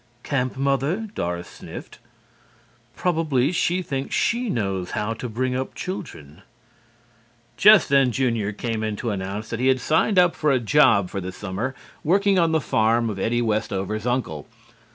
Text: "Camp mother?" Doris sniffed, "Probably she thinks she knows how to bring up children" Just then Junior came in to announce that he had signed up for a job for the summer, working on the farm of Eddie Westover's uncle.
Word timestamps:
"Camp 0.23 0.57
mother?" 0.57 1.09
Doris 1.13 1.47
sniffed, 1.47 1.99
"Probably 2.95 3.51
she 3.51 3.83
thinks 3.83 4.15
she 4.15 4.49
knows 4.49 4.89
how 4.97 5.13
to 5.13 5.29
bring 5.29 5.55
up 5.55 5.75
children" 5.75 6.41
Just 7.55 7.87
then 7.89 8.11
Junior 8.11 8.51
came 8.51 8.81
in 8.81 8.95
to 8.95 9.11
announce 9.11 9.49
that 9.51 9.59
he 9.59 9.67
had 9.67 9.79
signed 9.79 10.17
up 10.17 10.33
for 10.35 10.49
a 10.51 10.59
job 10.59 11.11
for 11.11 11.21
the 11.21 11.31
summer, 11.31 11.75
working 12.03 12.39
on 12.39 12.51
the 12.51 12.59
farm 12.61 13.11
of 13.11 13.19
Eddie 13.19 13.43
Westover's 13.43 14.07
uncle. 14.07 14.47